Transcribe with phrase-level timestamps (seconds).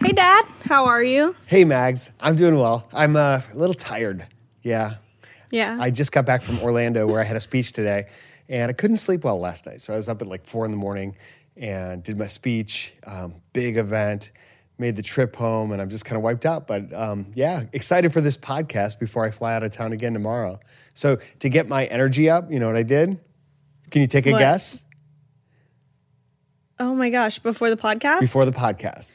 [0.00, 0.44] Hey, Dad.
[0.64, 1.34] How are you?
[1.46, 2.10] Hey, Mags.
[2.20, 2.88] I'm doing well.
[2.92, 4.26] I'm uh, a little tired.
[4.62, 4.94] Yeah.
[5.50, 5.76] Yeah.
[5.80, 8.06] I just got back from Orlando where I had a speech today,
[8.48, 9.82] and I couldn't sleep well last night.
[9.82, 11.16] So I was up at like four in the morning
[11.56, 12.94] and did my speech.
[13.06, 14.30] Um, big event.
[14.80, 16.68] Made the trip home, and I'm just kind of wiped out.
[16.68, 20.60] But um, yeah, excited for this podcast before I fly out of town again tomorrow.
[20.94, 23.18] So to get my energy up, you know what I did?
[23.90, 24.38] Can you take a What?
[24.38, 24.84] guess?
[26.78, 27.40] oh my gosh.
[27.40, 28.20] Before the podcast?
[28.20, 29.14] Before the podcast.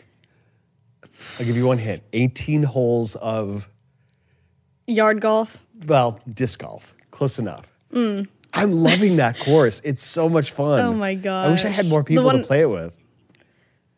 [1.40, 3.68] I'll give you one hint 18 holes of
[4.88, 5.64] Yard golf.
[5.88, 6.94] well, disc golf.
[7.12, 7.68] Close enough.
[7.96, 9.82] I'm loving that course.
[9.84, 10.82] It's so much fun.
[10.82, 11.48] Oh my god!
[11.48, 12.94] I wish I had more people one- to play it with.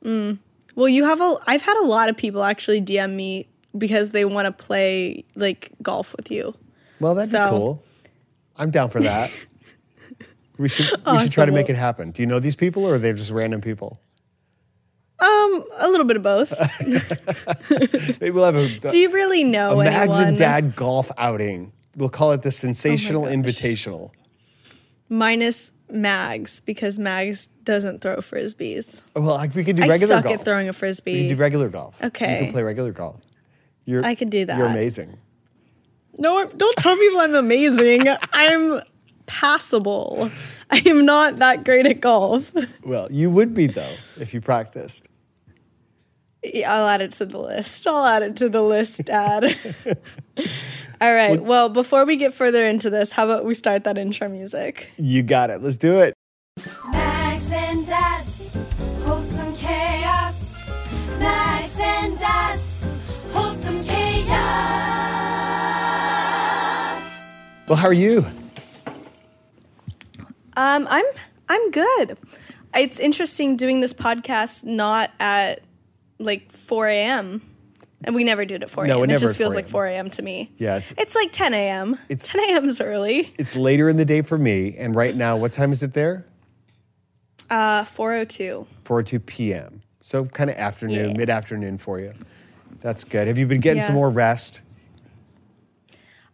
[0.04, 0.38] Mm.
[0.76, 1.36] Well, you have a.
[1.48, 5.72] I've had a lot of people actually DM me because they want to play like
[5.82, 6.54] golf with you.
[7.00, 7.84] Well, that'd So- be cool.
[8.58, 9.32] I'm down for that.
[10.58, 12.12] we should we should try to make it happen.
[12.12, 14.00] Do you know these people or are they just random people?
[15.86, 16.52] A little bit of both.
[18.20, 20.28] Maybe we'll have a, Do you really know a Mags anyone?
[20.30, 21.72] and Dad golf outing.
[21.96, 23.36] We'll call it the Sensational oh gosh.
[23.36, 24.12] Invitational.
[25.10, 29.04] Minus Mags because Mags doesn't throw frisbees.
[29.16, 30.00] Well, like we could do regular.
[30.00, 30.12] Golf.
[30.12, 30.40] I suck golf.
[30.40, 31.14] at throwing a frisbee.
[31.14, 32.04] we could do regular golf.
[32.04, 33.22] Okay, you can play regular golf.
[33.86, 34.58] You're, I could do that.
[34.58, 35.18] You're amazing.
[36.18, 38.08] No, don't tell people I'm amazing.
[38.34, 38.82] I'm
[39.28, 40.32] passable.
[40.72, 42.52] I am not that great at golf.
[42.84, 45.08] Well, you would be though if you practiced.
[46.54, 47.88] Yeah, I'll add it to the list.
[47.88, 49.44] I'll add it to the list, Dad.
[51.02, 51.42] All right.
[51.42, 54.90] Well, before we get further into this, how about we start that intro music?
[54.98, 55.62] You got it.
[55.62, 56.14] Let's do it.
[56.92, 58.50] Mags and Dads,
[59.04, 60.54] wholesome chaos.
[61.20, 62.78] Mags and Dads,
[63.32, 64.36] wholesome chaos.
[67.68, 68.26] Well, how are you?
[70.58, 71.06] Um, I'm
[71.50, 72.18] I'm good.
[72.74, 75.62] It's interesting doing this podcast not at
[76.20, 77.42] like 4 a.m.
[78.04, 79.02] And we never do it at 4 No, a.m.
[79.02, 80.10] it It never just feels like 4 a.m.
[80.12, 80.52] to me.
[80.58, 81.94] Yeah, it's- it's like 10 a.m.
[82.10, 82.66] It's- 10 a.m.
[82.66, 83.34] is early.
[83.40, 86.26] It's later in the day for me, and right now, what time is it there?
[87.50, 88.66] Uh, 4:02.
[88.84, 89.82] 4:02 p.m.
[90.02, 91.18] So kind of afternoon, Yeah.
[91.18, 92.14] mid afternoon for you.
[92.82, 93.28] That's good.
[93.28, 94.62] Have you been getting some more rest?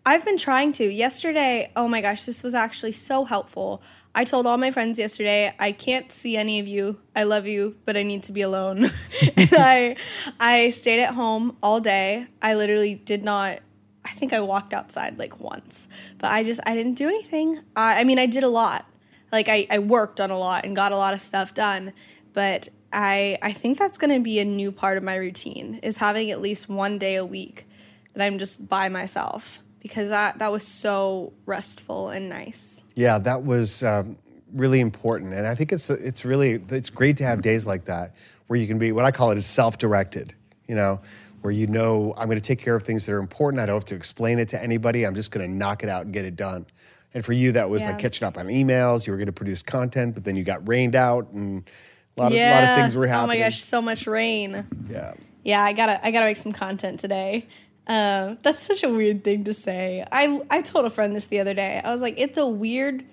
[0.06, 0.84] I've been trying to.
[0.86, 3.81] Yesterday, oh my gosh, this was actually so helpful.
[4.13, 6.99] I told all my friends yesterday, I can't see any of you.
[7.16, 8.91] I love you, but I need to be alone.
[9.38, 9.95] and I
[10.39, 12.27] I stayed at home all day.
[12.41, 13.59] I literally did not
[14.05, 15.88] I think I walked outside like once.
[16.17, 17.61] But I just I didn't do anything.
[17.75, 18.85] I, I mean, I did a lot.
[19.31, 21.94] Like I, I worked on a lot and got a lot of stuff done.
[22.33, 25.97] But I I think that's going to be a new part of my routine is
[25.97, 27.66] having at least one day a week
[28.13, 32.84] that I'm just by myself because that that was so restful and nice.
[32.96, 34.18] Yeah, that was um,
[34.53, 38.16] really important, and I think it's it's really it's great to have days like that
[38.47, 40.34] where you can be what I call it is self-directed.
[40.68, 41.02] You know,
[41.42, 43.62] where you know I'm going to take care of things that are important.
[43.62, 45.06] I don't have to explain it to anybody.
[45.06, 46.66] I'm just going to knock it out and get it done.
[47.13, 49.06] And for you, that was like catching up on emails.
[49.06, 51.69] You were going to produce content, but then you got rained out, and
[52.16, 53.38] a lot of a lot of things were happening.
[53.38, 54.66] Oh my gosh, so much rain.
[54.90, 55.13] Yeah.
[55.44, 57.48] Yeah, I gotta I gotta make some content today.
[57.91, 60.06] Uh, that's such a weird thing to say.
[60.12, 61.81] I I told a friend this the other day.
[61.84, 63.03] I was like, it's a weird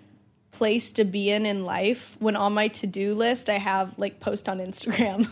[0.50, 4.18] place to be in in life when on my to do list I have like
[4.20, 5.26] post on Instagram.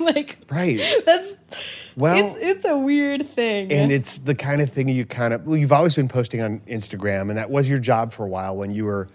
[0.00, 0.80] like Right.
[1.04, 1.40] that's
[1.96, 3.72] Well, it's it's a weird thing.
[3.72, 6.60] and it's the kind of thing you kind of well you've always been posting on
[6.60, 9.08] instagram and that was your job for a while when you were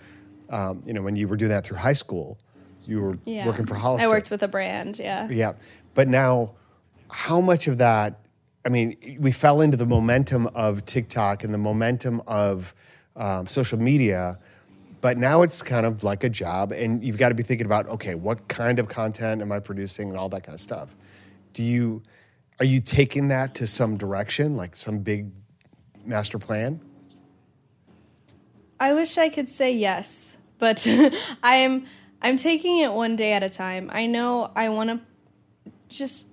[0.50, 2.38] um, you know when you were doing that through high school
[2.86, 3.46] you were yeah.
[3.46, 5.00] working for hollister I worked with a brand.
[5.00, 5.30] Yeah.
[5.30, 5.54] yeah
[5.94, 6.52] but now
[7.10, 8.20] how much of that
[8.66, 12.74] i mean we fell into the momentum of tiktok and the momentum of
[13.16, 14.38] um, social media
[15.02, 17.88] but now it's kind of like a job and you've got to be thinking about
[17.88, 20.96] okay what kind of content am i producing and all that kind of stuff
[21.54, 22.02] do you
[22.60, 25.30] are you taking that to some direction like some big
[26.06, 26.80] master plan
[28.80, 30.88] I wish I could say yes, but
[31.44, 31.86] I'm
[32.22, 33.90] I'm taking it one day at a time.
[33.94, 35.00] I know I want to
[35.88, 36.26] just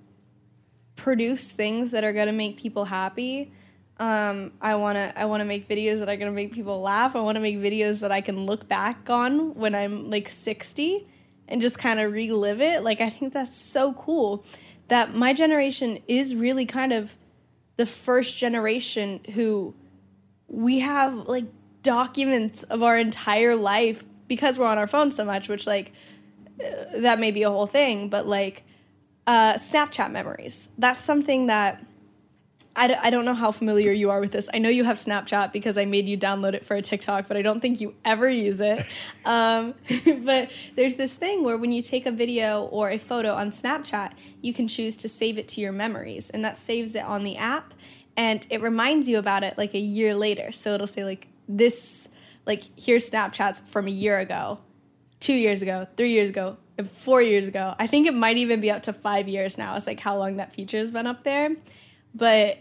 [1.03, 3.51] produce things that are going to make people happy.
[3.97, 6.79] Um, I want to I want to make videos that are going to make people
[6.79, 7.13] laugh.
[7.17, 11.05] I want to make videos that I can look back on when I'm like 60
[11.49, 12.83] and just kind of relive it.
[12.83, 14.45] Like I think that's so cool.
[14.87, 17.17] that my generation is really kind of
[17.75, 19.75] the first generation who
[20.47, 21.45] we have like
[21.81, 25.91] documents of our entire life because we're on our phones so much, which like
[26.63, 28.63] uh, that may be a whole thing, but like
[29.27, 30.69] uh, Snapchat memories.
[30.77, 31.83] That's something that
[32.75, 34.49] I d- I don't know how familiar you are with this.
[34.53, 37.37] I know you have Snapchat because I made you download it for a TikTok, but
[37.37, 38.85] I don't think you ever use it.
[39.25, 39.75] Um,
[40.25, 44.11] but there's this thing where when you take a video or a photo on Snapchat,
[44.41, 47.37] you can choose to save it to your memories, and that saves it on the
[47.37, 47.73] app,
[48.17, 50.51] and it reminds you about it like a year later.
[50.51, 52.09] So it'll say like this,
[52.45, 54.59] like here's Snapchats from a year ago,
[55.21, 57.75] two years ago, three years ago, four years ago.
[57.77, 59.75] I think it might even be up to five years now.
[59.75, 61.55] It's like how long that feature has been up there.
[62.15, 62.59] But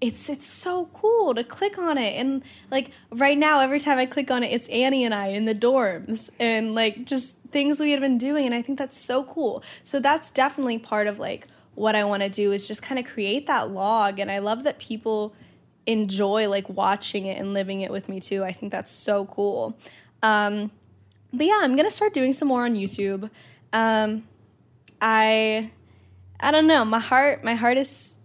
[0.00, 2.14] it's it's so cool to click on it.
[2.14, 5.46] And like right now every time i click on it it's annie and i in
[5.46, 8.44] the dorms and like just things we had been doing.
[8.44, 9.62] And i think that's so cool.
[9.82, 13.06] So that's definitely part of like what i want to do is just kind of
[13.06, 14.18] create that log.
[14.18, 15.34] And i love that people
[15.86, 18.44] enjoy like watching it and living it with me too.
[18.44, 19.76] I think that's so cool.
[20.22, 20.70] Um,
[21.34, 23.28] but yeah i'm gonna start doing some more on youtube
[23.74, 24.26] um,
[25.02, 25.70] i
[26.40, 28.16] i don't know my heart my heart is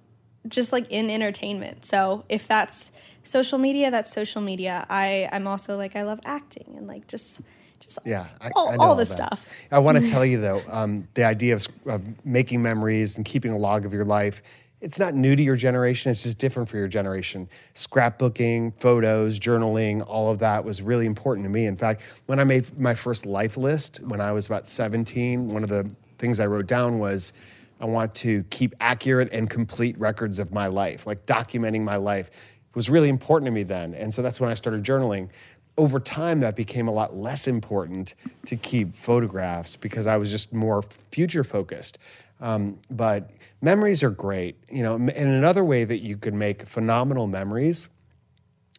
[0.47, 1.85] just like in entertainment.
[1.85, 2.91] So if that's
[3.23, 4.85] social media, that's social media.
[4.89, 7.41] I I'm also like I love acting and like just
[7.79, 9.33] just Yeah, I, all, I know all all this that.
[9.33, 9.53] stuff.
[9.71, 13.51] I want to tell you though, um, the idea of, of making memories and keeping
[13.51, 14.41] a log of your life,
[14.81, 16.09] it's not new to your generation.
[16.09, 17.49] It's just different for your generation.
[17.75, 21.65] Scrapbooking, photos, journaling, all of that was really important to me.
[21.65, 25.63] In fact, when I made my first life list when I was about 17, one
[25.63, 27.33] of the things I wrote down was
[27.81, 32.29] I want to keep accurate and complete records of my life, like documenting my life
[32.75, 33.93] was really important to me then.
[33.93, 35.29] And so that's when I started journaling
[35.79, 38.13] over time that became a lot less important
[38.45, 41.97] to keep photographs because i was just more future focused
[42.41, 43.31] um, but
[43.61, 47.89] memories are great you know and another way that you could make phenomenal memories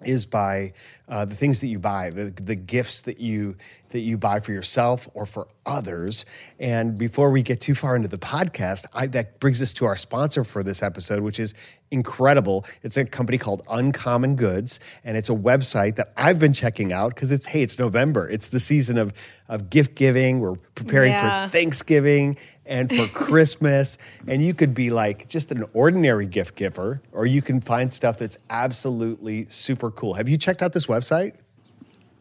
[0.04, 0.72] is by
[1.08, 3.56] uh, the things that you buy, the, the gifts that you
[3.90, 6.24] that you buy for yourself or for others.
[6.58, 9.96] And before we get too far into the podcast, I, that brings us to our
[9.96, 11.54] sponsor for this episode, which is
[11.90, 12.64] incredible.
[12.82, 17.14] It's a company called Uncommon Goods, and it's a website that I've been checking out
[17.14, 18.28] because it's hey, it's November.
[18.28, 19.12] It's the season of
[19.48, 20.38] of gift giving.
[20.40, 21.46] We're preparing Yeah.
[21.46, 23.98] for Thanksgiving and for Christmas.
[24.28, 28.18] And you could be like just an ordinary gift giver, or you can find stuff
[28.18, 30.14] that's absolutely super cool.
[30.14, 31.34] Have you checked out this website?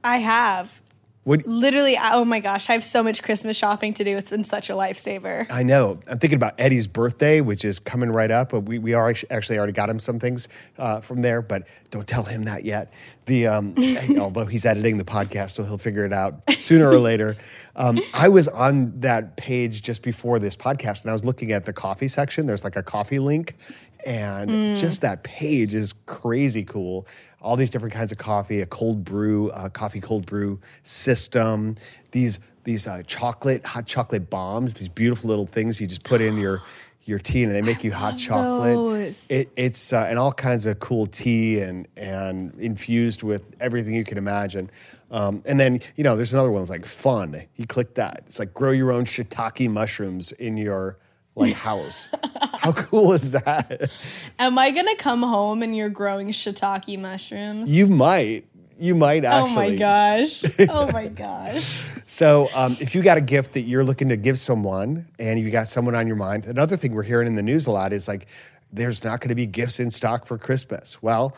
[0.04, 0.79] I have
[1.30, 1.96] What literally.
[2.02, 4.18] Oh my gosh, I have so much Christmas shopping to do.
[4.18, 5.46] It's been such a lifesaver.
[5.52, 6.00] I know.
[6.08, 8.50] I'm thinking about Eddie's birthday, which is coming right up.
[8.50, 10.48] But we we are actually already got him some things
[10.80, 12.92] uh, from there, but don't tell him that yet.
[13.28, 13.76] The um,
[14.20, 17.38] although he's editing the podcast, so he'll figure it out sooner or later.
[17.76, 21.64] Um, I was on that page just before this podcast, and I was looking at
[21.64, 22.46] the coffee section.
[22.46, 23.56] There's like a coffee link,
[24.06, 27.08] and just that page is crazy cool.
[27.42, 31.76] All these different kinds of coffee, a cold brew, uh, coffee cold brew system.
[32.12, 34.74] These these uh, chocolate hot chocolate bombs.
[34.74, 36.62] These beautiful little things you just put in your
[37.06, 38.76] your tea, and they make you hot chocolate.
[39.32, 44.04] It, it's uh, and all kinds of cool tea and and infused with everything you
[44.04, 44.70] can imagine.
[45.12, 47.42] Um, and then you know there's another one that's like fun.
[47.56, 48.24] You click that.
[48.28, 50.98] It's like grow your own shiitake mushrooms in your
[51.36, 52.08] like house.
[52.54, 53.92] How cool is that?
[54.40, 57.74] Am I gonna come home and you're growing shiitake mushrooms?
[57.76, 58.46] You might.
[58.80, 59.52] You might actually.
[59.52, 60.44] oh my gosh.
[60.70, 61.90] Oh my gosh.
[62.06, 65.52] So, um, if you got a gift that you're looking to give someone and you
[65.52, 68.08] got someone on your mind, another thing we're hearing in the news a lot is
[68.08, 68.28] like,
[68.72, 71.02] there's not going to be gifts in stock for Christmas.
[71.04, 71.36] Well,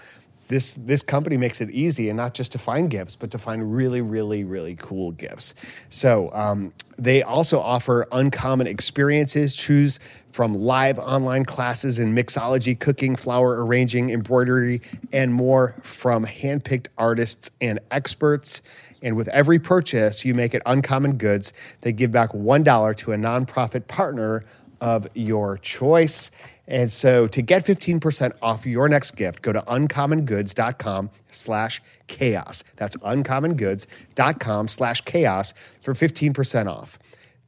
[0.51, 3.73] this this company makes it easy, and not just to find gifts, but to find
[3.73, 5.53] really, really, really cool gifts.
[5.89, 9.55] So um, they also offer uncommon experiences.
[9.55, 9.97] Choose
[10.33, 14.81] from live online classes in mixology, cooking, flower arranging, embroidery,
[15.13, 18.61] and more from handpicked artists and experts.
[19.01, 23.15] And with every purchase you make at Uncommon Goods, they give back $1 to a
[23.15, 24.43] nonprofit partner
[24.81, 26.29] of your choice.
[26.67, 32.63] And so to get 15% off your next gift, go to uncommongoods.com slash chaos.
[32.77, 36.99] That's uncommongoods.com slash chaos for 15% off.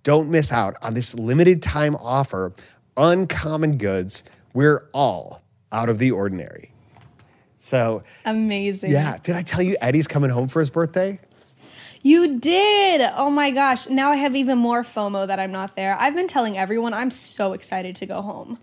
[0.04, 2.54] Don't miss out on this limited time offer.
[2.98, 4.24] Uncommon Goods,
[4.54, 6.72] we're all out of the ordinary.
[7.60, 8.92] So, Amazing.
[8.92, 11.20] yeah, did I tell you Eddie's coming home for his birthday?
[12.04, 13.02] You did.
[13.16, 13.88] Oh my gosh.
[13.88, 15.96] Now I have even more FOMO that I'm not there.
[15.98, 18.60] I've been telling everyone I'm so excited to go home.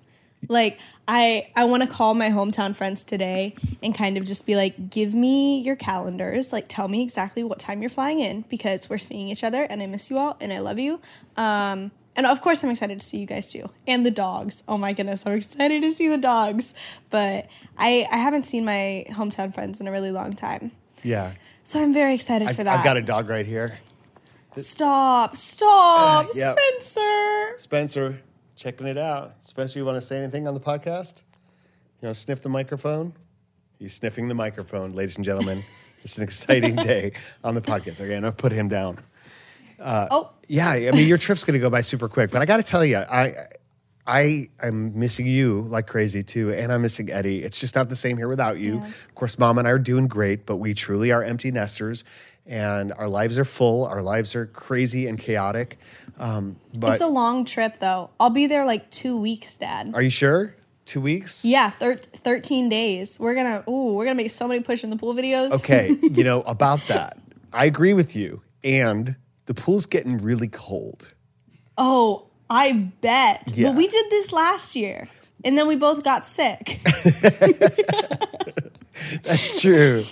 [0.47, 0.79] Like
[1.09, 4.91] I I want to call my hometown friends today and kind of just be like,
[4.91, 6.53] "Give me your calendars.
[6.53, 9.83] Like tell me exactly what time you're flying in because we're seeing each other and
[9.83, 11.01] I miss you all and I love you."
[11.37, 14.63] Um and of course, I'm excited to see you guys too, and the dogs.
[14.69, 16.75] Oh my goodness, I'm excited to see the dogs.
[17.09, 17.47] But
[17.79, 21.33] I I haven't seen my hometown friends in a really long time, Yeah.
[21.63, 22.79] So I'm very excited I, for that.
[22.79, 23.79] I've got a dog right here.
[24.55, 25.37] Stop!
[25.37, 26.29] Stop!
[26.35, 26.59] yep.
[26.59, 27.59] Spencer.
[27.59, 28.21] Spencer,
[28.57, 29.35] checking it out.
[29.45, 31.23] Spencer, you want to say anything on the podcast?
[32.01, 33.13] You want to sniff the microphone?
[33.79, 35.63] He's sniffing the microphone, ladies and gentlemen.
[36.03, 37.13] it's an exciting day
[37.45, 38.01] on the podcast.
[38.01, 38.99] Okay, I'm gonna put him down.
[39.79, 42.59] Uh, oh, Yeah, I mean your trip's gonna go by super quick, but I got
[42.59, 43.47] to tell you, I
[44.11, 47.45] I am missing you like crazy too, and I'm missing Eddie.
[47.45, 48.79] It's just not the same here without you.
[48.79, 48.85] Yeah.
[48.85, 52.03] Of course, Mom and I are doing great, but we truly are empty nesters,
[52.45, 53.87] and our lives are full.
[53.87, 55.79] Our lives are crazy and chaotic.
[56.19, 58.11] Um, but it's a long trip though.
[58.19, 59.93] I'll be there like two weeks, Dad.
[59.95, 60.57] are you sure?
[60.87, 61.45] Two weeks?
[61.45, 63.21] Yeah, thir- 13 days.
[63.21, 65.53] We're gonna, ooh, we're gonna make so many push in the pool videos.
[65.63, 67.17] Okay, you know about that.
[67.53, 69.15] I agree with you, and
[69.47, 71.15] the pool's getting really cold.
[71.79, 73.53] Oh, I bet.
[73.55, 73.69] Yeah.
[73.69, 75.09] But we did this last year,
[75.45, 76.81] and then we both got sick.
[79.23, 80.03] That's true.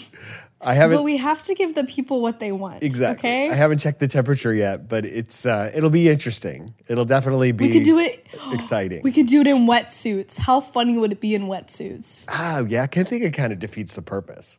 [0.61, 0.97] I haven't.
[0.99, 2.83] but we have to give the people what they want.
[2.83, 3.29] Exactly.
[3.29, 3.51] Okay.
[3.51, 6.75] I haven't checked the temperature yet, but it's uh, it'll be interesting.
[6.89, 7.67] It'll definitely be.
[7.69, 8.27] we could do it.
[8.53, 9.03] Exciting.
[9.03, 10.39] We could do it in wetsuits.
[10.39, 12.27] How funny would it be in wetsuits?
[12.29, 12.83] ah, yeah.
[12.83, 14.59] I think it kind of defeats the purpose.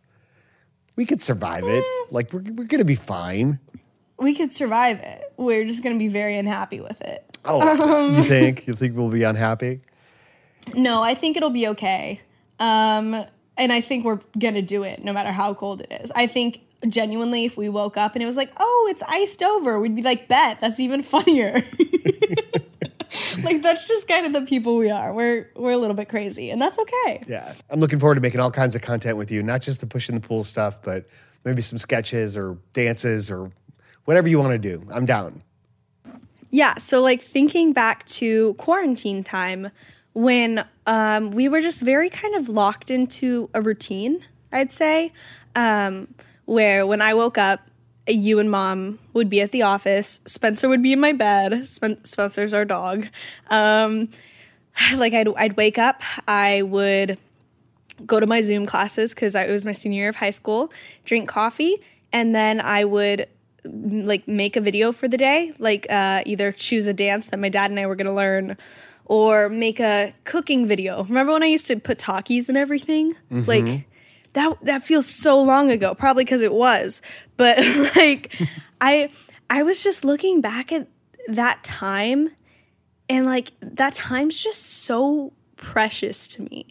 [0.96, 1.84] We could survive it.
[2.12, 3.60] Like we're we're gonna be fine.
[4.18, 5.29] We could survive it.
[5.39, 7.24] We're just gonna be very unhappy with it.
[7.46, 9.79] Oh, you think you think we'll be unhappy?
[10.75, 12.19] No, I think it'll be okay.
[12.60, 13.25] Um,
[13.58, 16.12] and I think we're gonna do it no matter how cold it is.
[16.13, 19.79] I think genuinely, if we woke up and it was like, oh, it's iced over,
[19.79, 21.53] we'd be like, bet that's even funnier.
[23.41, 25.13] like that's just kind of the people we are.
[25.13, 27.24] We're we're a little bit crazy, and that's okay.
[27.29, 29.88] Yeah, I'm looking forward to making all kinds of content with you, not just the
[29.88, 31.08] push in the pool stuff, but
[31.46, 33.53] maybe some sketches or dances or
[34.10, 34.84] whatever you want to do.
[34.92, 35.39] I'm down.
[36.50, 39.70] Yeah, so like thinking back to quarantine time
[40.13, 45.13] when um, we were just very kind of locked into a routine, I'd say,
[45.56, 46.08] um,
[46.46, 47.60] where when I woke up,
[48.08, 52.04] you and mom would be at the office, Spencer would be in my bed, Spen-
[52.04, 53.06] Spencer's our dog.
[53.51, 54.10] Um,
[54.96, 57.20] like I'd, I'd wake up, I would
[58.08, 60.74] go to my Zoom classes because it was my senior year of high school,
[61.06, 61.75] drink coffee,
[62.12, 63.28] and then I would
[63.63, 67.50] like make a video for the day, like uh, either choose a dance that my
[67.50, 68.58] dad and I were gonna learn,
[69.06, 71.04] or make a cooking video.
[71.04, 73.13] Remember when I used to put talkies and everything?
[73.48, 73.88] Like
[74.34, 77.01] that that feels so long ago, probably because it was.
[77.38, 77.58] But
[77.96, 78.36] like
[78.80, 79.10] I
[79.50, 80.88] I was just looking back at
[81.28, 82.30] that time
[83.10, 86.66] and like that time's just so precious to me.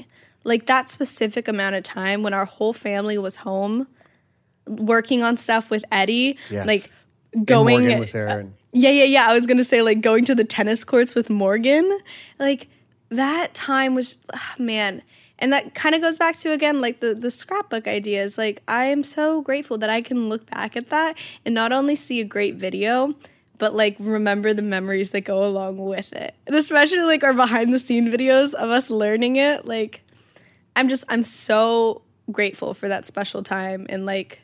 [0.44, 3.88] Like that specific amount of time when our whole family was home
[4.68, 6.66] working on stuff with Eddie, Yes.
[6.66, 6.90] like
[7.32, 9.26] And going Morgan was there, and yeah, yeah, yeah.
[9.28, 11.98] I was gonna say like going to the tennis courts with Morgan.
[12.38, 12.68] Like
[13.10, 15.02] that time was ah, man.
[15.40, 18.36] And that kind of goes back to again like the the scrapbook ideas.
[18.38, 21.94] Like I am so grateful that I can look back at that and not only
[21.94, 23.14] see a great video,
[23.58, 26.34] but like remember the memories that go along with it.
[26.46, 29.64] And especially like our behind the scene videos of us learning it.
[29.64, 30.02] Like
[30.74, 34.40] I'm just I'm so grateful for that special time and like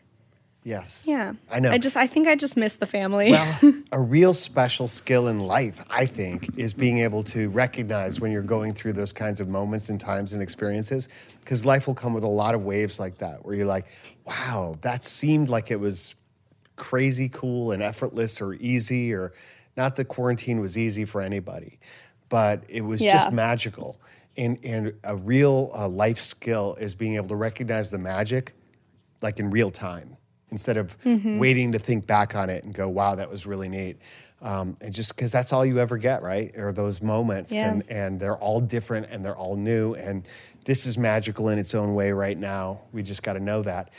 [0.65, 1.35] yes, yeah.
[1.51, 1.71] I know.
[1.71, 3.31] I just I think I just miss the family.
[3.31, 8.33] Well, a real special skill in life, I think, is being able to recognize when
[8.33, 11.09] you're going through those kinds of moments and times and experiences.
[11.41, 13.87] Because life will come with a lot of waves like that, where you're like,
[14.25, 16.15] wow, that seemed like it was
[16.77, 19.33] crazy cool and effortless or easy, or
[19.77, 21.79] not that quarantine was easy for anybody,
[22.29, 24.01] but it was just magical.
[24.37, 28.53] And, and a real uh, life skill is being able to recognize the magic
[29.23, 30.17] like in real time
[30.51, 33.97] instead of waiting to think back on it and go, wow, that was really neat.
[34.43, 36.55] Um, and just because that's all you ever get, right?
[36.59, 37.71] Are those moments, Yeah.
[37.71, 40.27] and and they're all different and they're all new, and
[40.67, 42.83] this is magical in its own way right now.
[42.93, 43.91] We just got to know that.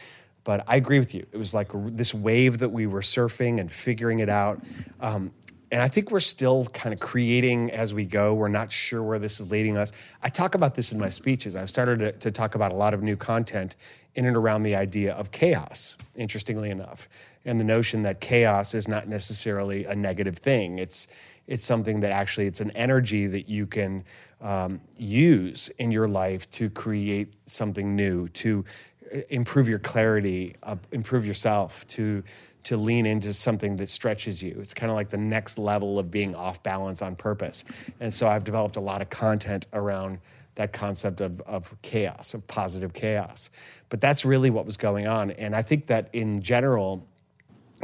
[0.43, 1.25] But I agree with you.
[1.31, 4.61] It was like this wave that we were surfing and figuring it out.
[5.01, 5.31] Um,
[5.71, 8.33] and I think we're still kind of creating as we go.
[8.33, 9.91] We're not sure where this is leading us.
[10.21, 11.55] I talk about this in my speeches.
[11.55, 13.75] I've started to, to talk about a lot of new content
[14.13, 17.09] in and around the idea of chaos, interestingly enough,
[17.43, 20.77] and the notion that chaos is not necessarily a negative thing.
[20.79, 21.07] It's
[21.47, 24.03] it's something that actually it's an energy that you can
[24.41, 28.65] um, use in your life to create something new, to
[29.13, 32.23] uh, improve your clarity, uh, improve yourself, to
[32.65, 34.57] to lean into something that stretches you.
[34.61, 37.63] It's kind of like the next level of being off balance on purpose.
[37.99, 40.19] And so I've developed a lot of content around
[40.55, 43.49] that concept of, of chaos, of positive chaos.
[43.89, 45.31] But that's really what was going on.
[45.31, 47.07] And I think that in general,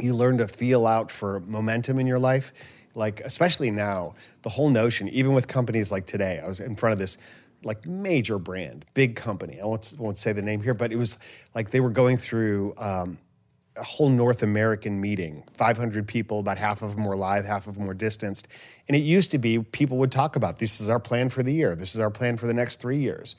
[0.00, 2.52] you learn to feel out for momentum in your life
[2.94, 6.92] like especially now, the whole notion, even with companies like today, I was in front
[6.92, 7.16] of this
[7.64, 9.60] like major brand, big company.
[9.60, 11.16] I won't, won't say the name here, but it was
[11.54, 13.18] like they were going through um,
[13.76, 17.74] a whole North American meeting, 500 people, about half of them were live, half of
[17.74, 18.48] them were distanced.
[18.88, 21.52] And it used to be people would talk about this is our plan for the
[21.52, 23.34] year, this is our plan for the next three years.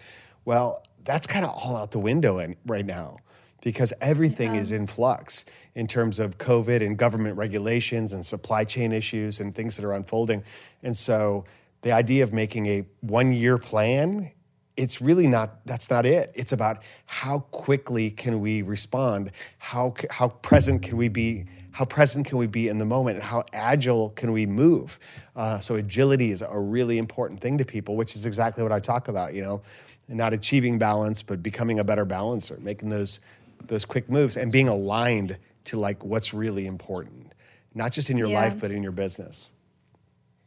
[0.45, 3.17] Well, that's kind of all out the window in, right now
[3.61, 8.91] because everything is in flux in terms of COVID and government regulations and supply chain
[8.91, 10.43] issues and things that are unfolding.
[10.81, 11.45] And so
[11.81, 14.31] the idea of making a one year plan
[14.75, 16.31] it's really not that's not it.
[16.33, 19.31] It's about how quickly can we respond?
[19.59, 23.15] How how present can we be how present can we be in the moment?
[23.17, 24.99] And how agile can we move?
[25.35, 28.79] Uh, so agility is a really important thing to people which is exactly what i
[28.79, 29.61] talk about you know?
[30.07, 33.19] Not achieving balance but becoming a better balancer making those
[33.65, 37.31] those quick moves and being aligned to like what's really important
[37.73, 38.41] not just in your Yeah.
[38.41, 39.51] life but in your business.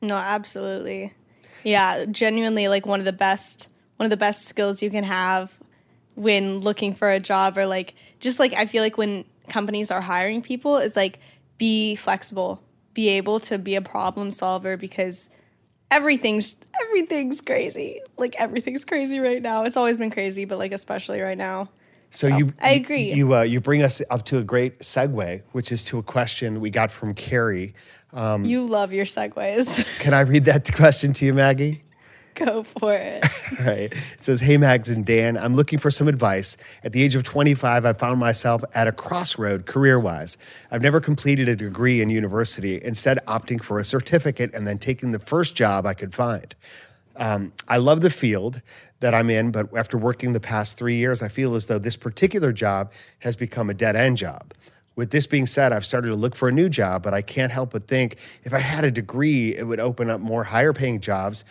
[0.02, 1.12] No, absolutely.
[1.64, 5.56] Yeah, genuinely like one of the best one of the best skills you can have
[6.14, 10.00] when looking for a job or like just like I feel like when companies are
[10.00, 11.20] hiring people is like
[11.58, 12.62] be flexible,
[12.94, 15.30] be able to be a problem solver because
[15.90, 18.00] everything's everything's crazy.
[18.16, 19.64] Like everything's crazy right now.
[19.64, 21.68] It's always been crazy, but like especially right now.
[22.10, 23.12] So you, I agree.
[23.12, 26.60] You uh, you bring us up to a great segue, which is to a question
[26.60, 27.74] we got from Carrie.
[28.12, 29.84] Um, you love your segues.
[29.98, 31.82] Can I read that question to you, Maggie?
[32.44, 33.24] Go for it.
[33.64, 33.92] Right.
[33.92, 36.56] It says, Hey, Mags and Dan, I'm looking for some advice.
[36.82, 40.36] At the age of 25, I found myself at a crossroad career wise.
[40.70, 45.12] I've never completed a degree in university, instead, opting for a certificate and then taking
[45.12, 46.54] the first job I could find.
[47.14, 48.60] Um, I love the field
[49.00, 51.96] that I'm in, but after working the past three years, I feel as though this
[51.96, 54.52] particular job has become a dead end job.
[54.96, 57.52] With this being said, I've started to look for a new job, but I can't
[57.52, 61.00] help but think if I had a degree, it would open up more higher paying
[61.00, 61.44] jobs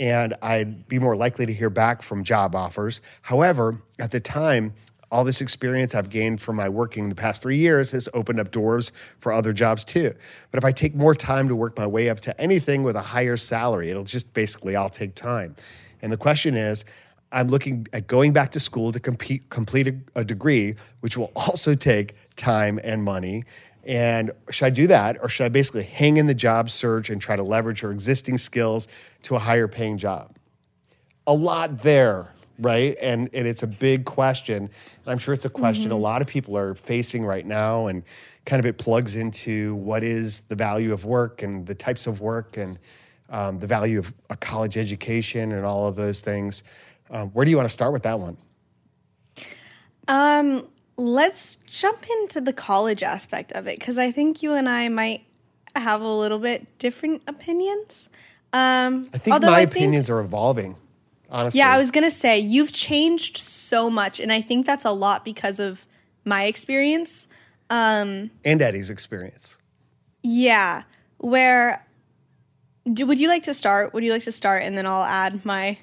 [0.00, 3.00] and I'd be more likely to hear back from job offers.
[3.22, 4.74] However, at the time,
[5.10, 8.50] all this experience I've gained from my working the past three years has opened up
[8.50, 10.14] doors for other jobs too.
[10.50, 13.00] But if I take more time to work my way up to anything with a
[13.00, 15.56] higher salary, it'll just basically all take time.
[16.02, 16.84] And the question is,
[17.30, 21.32] I'm looking at going back to school to compete, complete a, a degree, which will
[21.36, 23.44] also take time and money.
[23.84, 27.20] And should I do that, or should I basically hang in the job search and
[27.20, 28.88] try to leverage her existing skills
[29.22, 30.36] to a higher paying job?
[31.26, 32.96] A lot there, right?
[33.00, 34.64] And and it's a big question.
[34.64, 34.70] And
[35.06, 38.02] I'm sure it's a question a lot of people are facing right now, and
[38.44, 42.20] kind of it plugs into what is the value of work and the types of
[42.20, 42.78] work and
[43.30, 46.62] um, the value of a college education and all of those things.
[47.10, 48.36] Um, where do you want to start with that one?
[50.08, 50.66] Um,
[50.98, 55.24] let's jump into the college aspect of it because I think you and I might
[55.76, 58.08] have a little bit different opinions.
[58.52, 60.76] Um, I think my I think- opinions are evolving.
[61.30, 64.92] Honestly, yeah, I was gonna say you've changed so much, and I think that's a
[64.92, 65.86] lot because of
[66.24, 67.28] my experience.
[67.70, 69.58] um, and Eddie's experience.
[70.22, 70.82] Yeah,
[71.18, 71.84] where
[72.90, 73.92] do would you like to start?
[73.92, 75.76] Would you like to start, and then I'll add my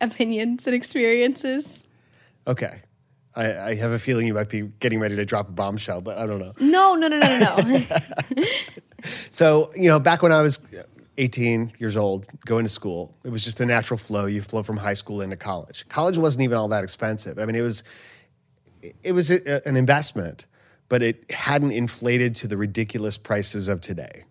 [0.00, 1.84] opinions and experiences.
[2.46, 2.80] Okay.
[3.36, 6.18] I, I have a feeling you might be getting ready to drop a bombshell, but
[6.18, 6.52] I don't know.
[6.60, 8.44] No, no, no, no, no.
[9.30, 10.82] So, you know, back when I was uh,
[11.18, 14.26] 18 years old, going to school, it was just a natural flow.
[14.26, 15.86] You flow from high school into college.
[15.88, 17.38] College wasn't even all that expensive.
[17.38, 17.82] I mean, it was
[19.02, 20.44] it was a, an investment,
[20.88, 24.24] but it hadn't inflated to the ridiculous prices of today.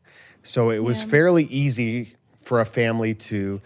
[0.43, 3.61] So it was fairly easy for a family to,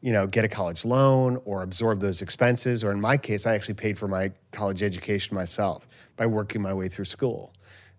[0.00, 2.84] you know, get a college loan or absorb those expenses.
[2.84, 6.72] Or in my case, I actually paid for my college education myself by working my
[6.72, 7.52] way through school.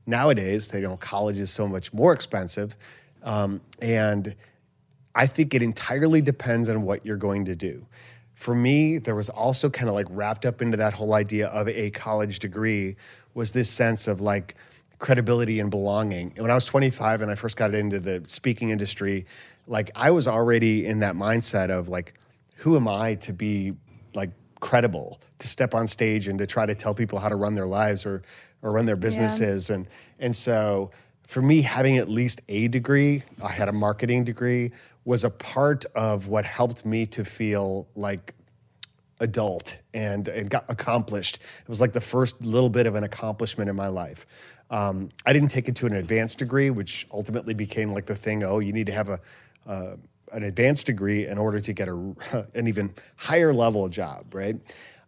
[0.05, 2.75] Nowadays, they, you know, college is so much more expensive,
[3.23, 4.33] um, and
[5.13, 7.85] I think it entirely depends on what you're going to do.
[8.33, 11.67] For me, there was also kind of like wrapped up into that whole idea of
[11.67, 12.95] a college degree
[13.33, 14.55] was this sense of like
[14.97, 16.31] credibility and belonging.
[16.35, 19.25] And when I was 25 and I first got into the speaking industry,
[19.69, 22.15] like I was already in that mindset of like,
[22.55, 23.73] who am I to be
[24.13, 27.55] like credible to step on stage and to try to tell people how to run
[27.55, 28.23] their lives or
[28.61, 29.69] or run their businesses.
[29.69, 29.87] And
[30.19, 30.91] and so
[31.27, 34.71] for me having at least a degree i had a marketing degree
[35.05, 38.33] was a part of what helped me to feel like
[39.19, 41.35] adult and and got accomplished.
[41.61, 44.25] It was like the first little bit of an accomplishment in my life.
[44.71, 48.43] Um, i didn't take it to an advanced degree which ultimately became like the thing
[48.43, 49.19] oh you need to have a
[49.69, 49.95] uh,
[50.33, 51.93] an advanced degree in order to get a,
[52.55, 54.57] an even higher level job right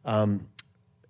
[0.06, 0.48] um,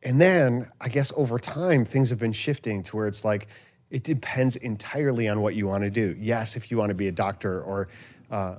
[0.04, 3.48] and then I guess over time things have been shifting to where it's like
[3.90, 6.16] It depends entirely on what you want to do.
[6.20, 7.88] Yes, if you want to be a doctor or
[8.32, 8.56] uh,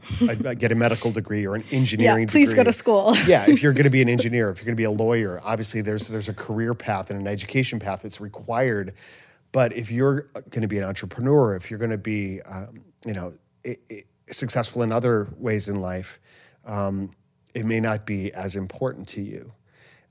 [0.58, 3.16] get a medical degree or an engineering yeah, please go to school.
[3.26, 5.40] yeah, if you're going to be an engineer, if you're going to be a lawyer,
[5.42, 8.92] obviously there's there's a career path and an education path that's required.
[9.50, 13.14] But if you're going to be an entrepreneur, if you're going to be, um, you
[13.14, 13.34] know,
[13.66, 16.20] i i successful in other ways in life,
[16.64, 17.10] um,
[17.54, 19.52] it may not be as important to you.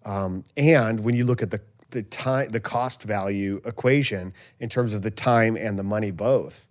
[0.05, 4.93] Um, and when you look at the the time, the cost value equation in terms
[4.93, 6.69] of the time and the money both,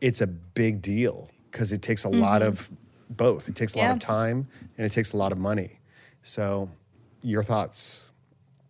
[0.00, 2.70] it's a big deal because it takes a lot of
[3.10, 3.48] both.
[3.48, 5.78] It takes a lot of time and it takes a lot of money.
[6.22, 6.70] So,
[7.22, 8.10] your thoughts?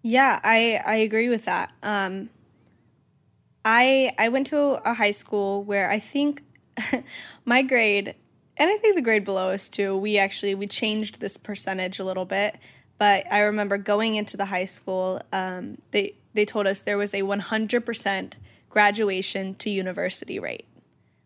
[0.03, 1.73] Yeah, I I agree with that.
[1.83, 2.29] Um,
[3.65, 6.43] I I went to a high school where I think
[7.45, 8.15] my grade,
[8.57, 9.97] and I think the grade below us too.
[9.97, 12.59] We actually we changed this percentage a little bit,
[12.99, 15.21] but I remember going into the high school.
[15.33, 18.37] Um, they they told us there was a one hundred percent
[18.69, 20.67] graduation to university rate.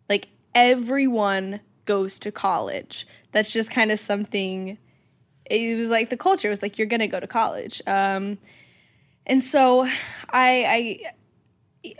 [0.08, 3.06] Like everyone goes to college.
[3.32, 4.78] That's just kind of something.
[5.48, 7.80] It was like the culture was like you're gonna go to college.
[7.86, 8.38] Um,
[9.26, 9.90] and so I,
[10.30, 11.00] I,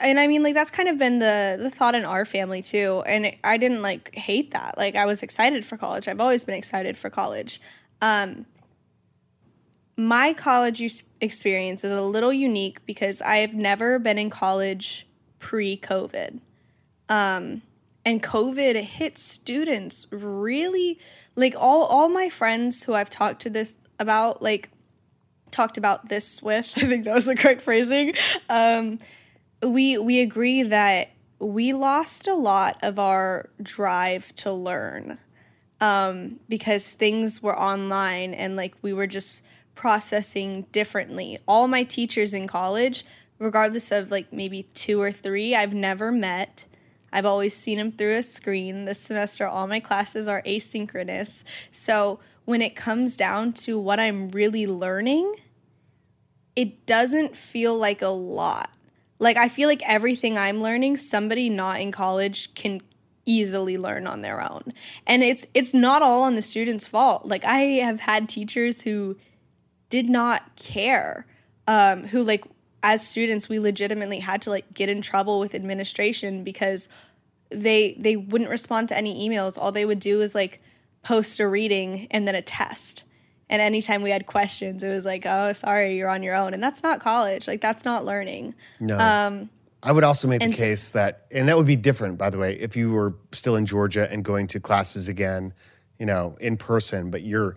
[0.01, 3.03] and I mean, like that's kind of been the the thought in our family too.
[3.07, 4.77] And it, I didn't like hate that.
[4.77, 6.09] Like I was excited for college.
[6.09, 7.61] I've always been excited for college.
[8.01, 8.47] Um,
[9.97, 15.07] my college experience is a little unique because I have never been in college
[15.39, 16.41] pre COVID.
[17.09, 17.63] Um,
[18.05, 20.99] and COVID hit students really
[21.35, 24.71] like all all my friends who I've talked to this about like
[25.51, 28.15] talked about this with i think that was the correct phrasing
[28.49, 28.99] um,
[29.63, 35.19] we we agree that we lost a lot of our drive to learn
[35.81, 39.43] um, because things were online and like we were just
[39.75, 41.39] processing differently.
[41.47, 43.05] All my teachers in college
[43.39, 46.65] regardless of like maybe two or three i've never met.
[47.13, 48.85] I've always seen them through a screen.
[48.85, 51.45] This semester all my classes are asynchronous.
[51.71, 55.35] So when it comes down to what i'm really learning
[56.55, 58.71] it doesn't feel like a lot.
[59.19, 62.81] Like I feel like everything I'm learning, somebody not in college can
[63.25, 64.73] easily learn on their own.
[65.07, 67.27] And it's it's not all on the student's fault.
[67.27, 69.17] Like I have had teachers who
[69.89, 71.27] did not care.
[71.69, 72.45] Um, who like
[72.83, 76.89] as students we legitimately had to like get in trouble with administration because
[77.51, 79.59] they they wouldn't respond to any emails.
[79.59, 80.61] All they would do is like
[81.03, 83.05] post a reading and then a test.
[83.49, 86.63] And anytime we had questions, it was like, "Oh, sorry, you're on your own." And
[86.63, 87.47] that's not college.
[87.47, 88.55] Like that's not learning.
[88.81, 88.99] No.
[88.99, 89.51] Um,
[89.83, 92.55] I would also make the case that, and that would be different, by the way,
[92.55, 95.53] if you were still in Georgia and going to classes again,
[95.99, 97.55] you know, in person, but you're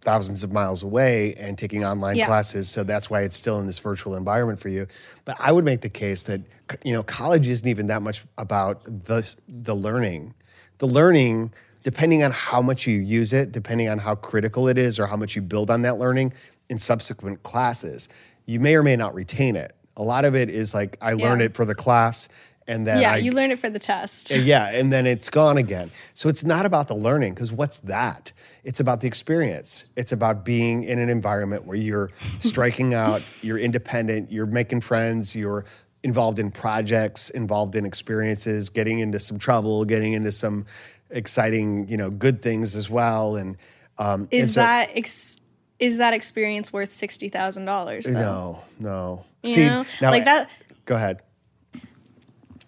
[0.00, 2.26] thousands of miles away and taking online Yeah.
[2.26, 2.68] classes.
[2.68, 4.86] So that's why it's still in this virtual environment for you.
[5.24, 6.42] But I would make the case that,
[6.84, 10.34] you know, college isn't even that much about the, the learning.
[10.78, 11.52] The learning,
[11.84, 15.16] depending on how much you use it, depending on how critical it is or how
[15.16, 16.32] much you build on that learning
[16.68, 18.08] in subsequent classes,
[18.46, 19.76] you may or may not retain it.
[19.96, 22.28] A lot of it is like, I learned it for the class
[22.66, 24.30] and then yeah, I, you learn it for the test.
[24.30, 25.90] yeah, and then it's gone again.
[26.14, 28.32] So it's not about the learning, because what's that?
[28.64, 29.84] It's about the experience.
[29.96, 35.36] It's about being in an environment where you're striking out, you're independent, you're making friends,
[35.36, 35.64] you're
[36.02, 40.66] involved in projects, involved in experiences, getting into some trouble, getting into some
[41.14, 43.36] exciting, you know, good things as well.
[43.36, 43.56] And
[43.98, 45.36] um, and Is so- that ex-
[45.78, 48.06] is that experience worth sixty thousand dollars?
[48.06, 49.24] no, no.
[49.42, 49.86] You know?
[50.00, 50.50] now- Like that-
[50.84, 51.20] Go ahead.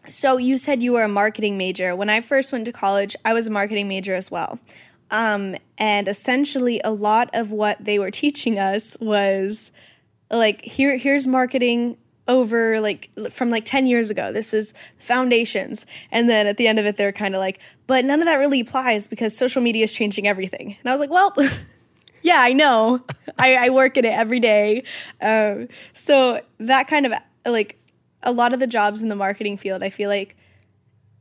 [0.09, 1.97] So you said you were a marketing major.
[1.97, 4.59] When I first went to college, I was a marketing major as well.
[5.11, 9.73] Um, and essentially, a lot of what they were teaching us was
[10.31, 11.97] like here here's marketing
[12.29, 16.79] over like from like 10 years ago this is foundations and then at the end
[16.79, 19.85] of it they're kind of like but none of that really applies because social media
[19.85, 21.33] is changing everything and i was like well
[22.23, 23.01] yeah i know
[23.39, 24.83] I, I work in it every day
[25.23, 27.13] um, so that kind of
[27.47, 27.79] like
[28.23, 30.37] a lot of the jobs in the marketing field i feel like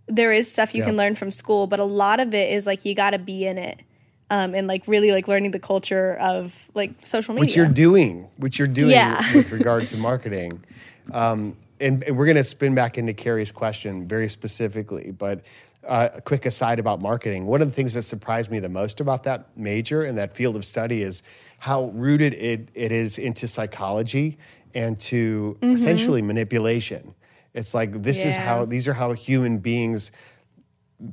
[0.07, 0.87] there is stuff you Yeah.
[0.87, 3.45] can learn from school but a lot of it is like you got to be
[3.45, 3.83] in it
[4.31, 8.27] um, and like really like learning the culture of like social media which you're doing,
[8.37, 9.21] which you're doing Yeah.
[9.35, 10.63] with regard to marketing.
[11.11, 15.41] Um, and, and we're going to spin back into Carrie's question very specifically, but
[15.85, 17.45] uh, a quick aside about marketing.
[17.45, 20.55] One of the things that surprised me the most about that major and that field
[20.55, 21.21] of study is
[21.59, 24.37] how rooted it, it is into psychology
[24.73, 27.13] and to essentially manipulation.
[27.53, 30.11] It's like this is how these are how human beings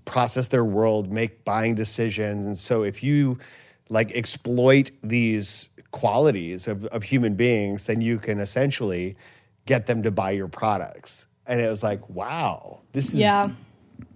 [0.05, 2.47] process their world, make buying decisions.
[2.47, 3.39] And so if you
[3.89, 9.17] like exploit these qualities of, of human beings, then you can essentially
[9.67, 11.27] get them to buy your products.
[11.47, 13.49] and it was like, wow, this is Yeah.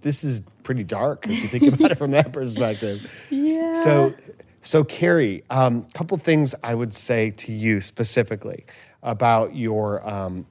[0.01, 3.09] this is pretty dark if you think about it from that perspective.
[3.29, 3.79] Yeah.
[3.79, 4.13] So,
[4.61, 8.65] so Carrie, a um, couple things I would say to you specifically
[9.03, 10.45] about your um,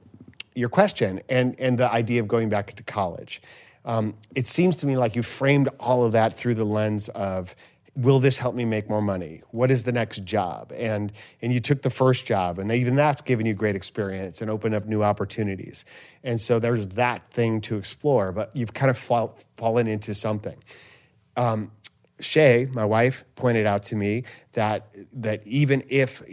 [0.55, 3.41] your question and and the idea of going back to college.
[3.85, 7.55] Um, it seems to me like you framed all of that through the lens of
[7.97, 9.41] will this help me make more money?
[9.49, 10.71] What is the next job?
[10.75, 14.51] And and you took the first job and even that's given you great experience and
[14.51, 15.83] opened up new opportunities.
[16.23, 20.63] And so there's that thing to explore but you've kind of fall, fallen into something.
[21.35, 21.71] Um,
[22.19, 26.23] Shay, my wife, pointed out to me that that even if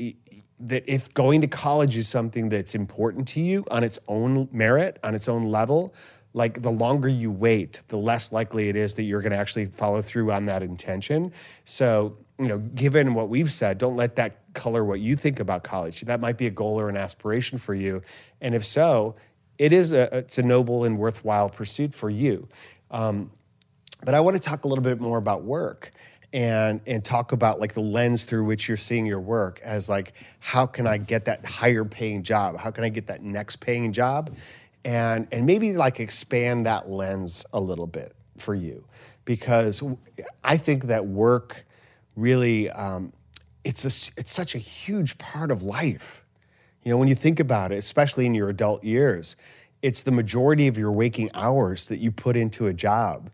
[0.61, 4.98] that if going to college is something that's important to you on its own merit,
[5.03, 5.94] on its own level,
[6.35, 9.66] like the longer you wait, the less likely it is that you're going to actually
[9.66, 11.33] follow through on that intention.
[11.64, 15.62] So, you know, given what we've said, don't let that color what you think about
[15.62, 16.03] college.
[16.03, 18.03] That might be a goal or an aspiration for you,
[18.40, 19.14] and if so,
[19.59, 22.49] it is a it's a noble and worthwhile pursuit for you.
[22.90, 23.31] Um,
[24.05, 25.92] but I want to talk a little bit more about work
[26.33, 30.14] and and talk about like the lens through which you're seeing your work as like
[30.40, 32.59] how can I get that higher paying job?
[32.59, 34.35] How can I get that next paying job?
[34.85, 38.85] And and maybe like expand that lens a little bit for you
[39.25, 39.83] because
[40.42, 41.64] I think that work
[42.16, 43.12] really um,
[43.64, 46.25] it's a it's such a huge part of life.
[46.83, 49.37] You know, when you think about it, especially in your adult years,
[49.81, 53.31] it's the majority of your waking hours that you put into a job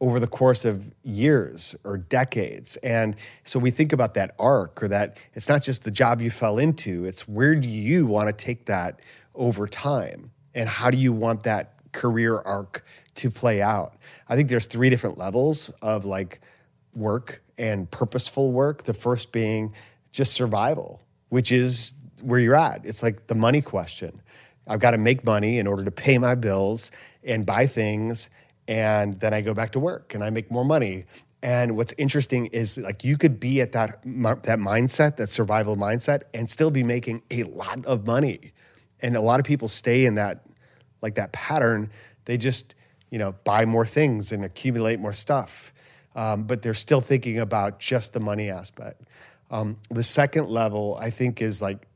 [0.00, 2.76] over the course of years or decades.
[2.76, 6.30] And so we think about that arc or that it's not just the job you
[6.30, 9.00] fell into, it's where do you want to take that
[9.34, 10.30] over time?
[10.54, 12.84] And how do you want that career arc
[13.16, 13.94] to play out?
[14.28, 16.40] I think there's three different levels of like
[16.94, 18.84] work and purposeful work.
[18.84, 19.74] The first being
[20.12, 22.84] just survival, which is where you're at.
[22.84, 24.20] It's like the money question.
[24.68, 26.90] I've got to make money in order to pay my bills
[27.24, 28.30] and buy things.
[28.68, 31.06] And then I go back to work and I make more money.
[31.42, 36.22] And what's interesting is like you could be at that that mindset, that survival mindset,
[36.34, 38.52] and still be making a lot of money.
[39.02, 40.44] And a lot of people stay in that
[41.02, 41.90] like that pattern.
[42.24, 42.74] They just
[43.10, 45.72] you know buy more things and accumulate more stuff,
[46.14, 49.02] um, but they're still thinking about just the money aspect.
[49.50, 51.86] Um, the second level, I think, is like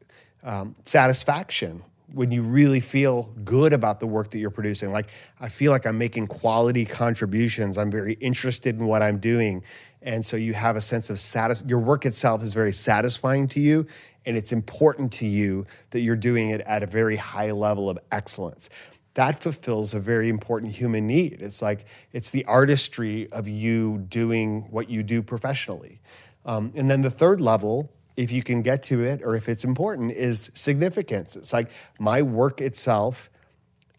[0.42, 4.92] um, satisfaction when you really feel good about the work that you're producing.
[4.92, 7.76] Like, I feel like I'm making quality contributions.
[7.78, 9.62] I'm very interested in what I'm doing.
[10.02, 13.60] And so you have a sense of satis- your work itself is very satisfying to
[13.60, 13.86] you.
[14.26, 17.98] And it's important to you that you're doing it at a very high level of
[18.12, 18.70] excellence.
[19.14, 21.40] That fulfills a very important human need.
[21.40, 26.00] It's like, it's the artistry of you doing what you do professionally.
[26.44, 29.64] Um, and then the third level if you can get to it or if it's
[29.64, 33.30] important is significance it's like my work itself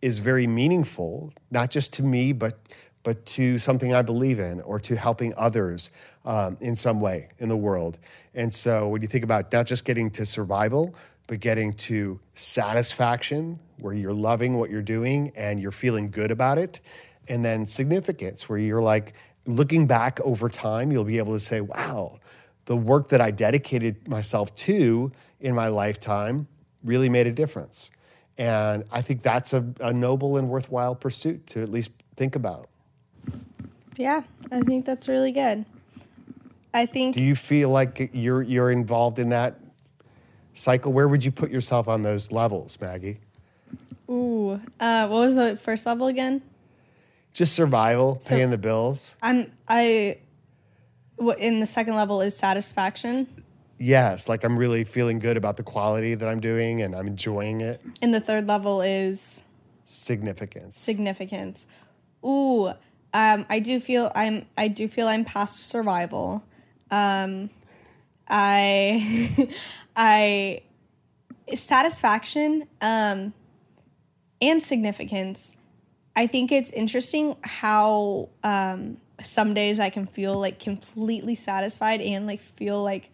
[0.02, 2.58] is very meaningful not just to me but
[3.06, 5.92] but to something i believe in or to helping others
[6.26, 7.98] um, in some way in the world
[8.34, 10.94] and so when you think about not just getting to survival
[11.28, 16.58] but getting to satisfaction where you're loving what you're doing and you're feeling good about
[16.58, 16.82] it
[17.30, 19.14] and then significance where you're like
[19.46, 22.20] looking back over time you'll be able to say wow
[22.66, 26.48] the work that I dedicated myself to in my lifetime
[26.84, 27.90] really made a difference.
[28.38, 32.70] And I think that's a, a, noble and worthwhile pursuit to at least think about.
[33.98, 35.66] Yeah, I think that's really good.
[36.74, 37.16] I think.
[37.16, 39.60] Do you feel like you're you're involved in that
[40.54, 40.92] cycle?
[40.92, 43.20] Where would you put yourself on those levels, Maggie?
[44.10, 46.42] Ooh, uh, what was the first level again?
[47.34, 49.16] Just survival, So- paying the bills.
[49.22, 50.18] I'm I.
[51.18, 53.28] What in the second level is satisfaction.
[53.80, 57.62] Yes, like I'm really feeling good about the quality that I'm doing and I'm enjoying
[57.62, 57.82] it.
[58.02, 59.44] And the third level is
[59.86, 60.78] Significance.
[60.78, 61.66] significance.
[62.26, 62.72] Ooh,
[63.16, 66.44] um, I do feel I'm I do feel I'm past survival.
[66.92, 67.50] Um,
[68.28, 69.48] I
[69.96, 70.64] I
[71.56, 73.34] satisfaction um,
[74.42, 75.56] and significance.
[76.14, 82.28] I think it's interesting how um, some days I can feel like completely satisfied and
[82.28, 83.10] like feel like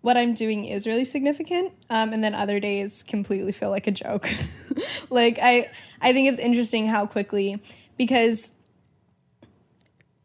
[0.00, 3.92] what I'm doing is really significant, um, and then other days completely feel like a
[3.92, 4.28] joke.
[5.10, 7.62] like I, I think it's interesting how quickly
[7.96, 8.52] because,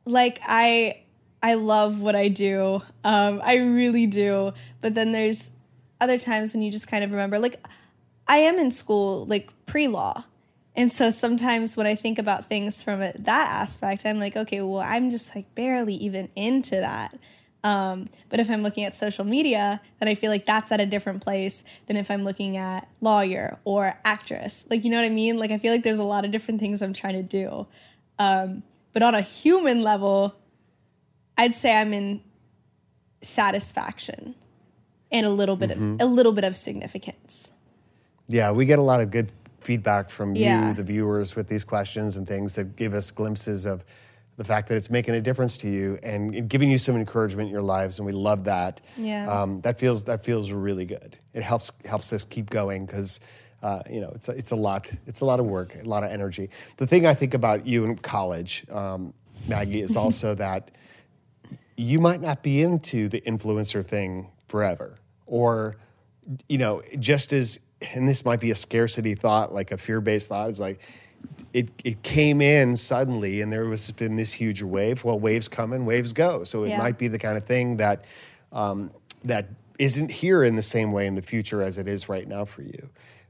[0.07, 1.03] like I,
[1.41, 2.79] I love what I do.
[3.03, 4.53] Um, I really do.
[4.81, 5.51] But then there's
[5.99, 7.63] other times when you just kind of remember, like
[8.27, 10.25] I am in school, like pre law.
[10.75, 14.81] And so sometimes when I think about things from that aspect, I'm like, okay, well,
[14.81, 17.17] I'm just like barely even into that.
[17.63, 20.85] Um, but if I'm looking at social media, then I feel like that's at a
[20.85, 24.67] different place than if I'm looking at lawyer or actress.
[24.69, 25.39] Like, you know what I mean?
[25.39, 27.67] Like, I feel like there's a lot of different things I'm trying to do.
[28.19, 28.61] Um,
[28.97, 30.35] but on a human level,
[31.37, 32.19] I'd say I'm in
[33.21, 34.33] satisfaction
[35.11, 35.93] and a little bit Mm-hmm.
[35.95, 37.51] of a little bit of significance.
[38.27, 39.31] Yeah, we get a lot of good
[39.61, 40.69] feedback from Yeah.
[40.69, 43.85] you, the viewers, with these questions and things that give us glimpses of
[44.37, 47.51] the fact that it's making a difference to you and giving you some encouragement in
[47.53, 48.81] your lives, and we love that.
[48.97, 49.29] Yeah.
[49.31, 51.17] um, that feels that feels really good.
[51.35, 53.19] It helps helps us keep going because.
[53.63, 54.87] Uh, you know, it's a, it's a lot.
[55.07, 56.49] It's a lot of work, a lot of energy.
[56.77, 59.13] The thing I think about you in college, um,
[59.47, 60.71] Maggie, is also that
[61.75, 64.95] you might not be into the influencer thing forever
[65.27, 65.75] or
[66.47, 67.59] you know just as
[67.93, 70.79] and this might be a scarcity thought like a fear-based thought is like
[71.53, 75.71] it, it came in suddenly and there was been this huge wave well waves come
[75.73, 76.79] and waves go so it Yeah.
[76.79, 78.05] might be the kind of thing that
[78.51, 78.89] um,
[79.23, 82.43] that isn't here in the same way in the future as it is right now
[82.45, 82.89] for you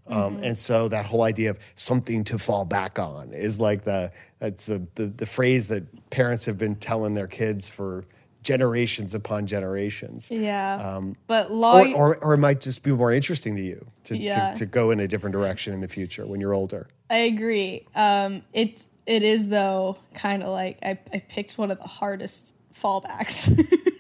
[0.09, 4.11] um, and so that whole idea of something to fall back on is like the
[4.39, 8.05] that's the, the the phrase that parents have been telling their kids for
[8.43, 11.01] generations upon generations Yeah.
[11.27, 14.51] but law or, or, or it might just be more interesting to you to, Yeah.
[14.53, 16.87] to, to go in a different direction in the future when you're older.
[17.09, 17.85] I agree.
[17.95, 22.55] Um, it it is though kind of like I, I picked one of the hardest
[22.73, 23.51] fallbacks.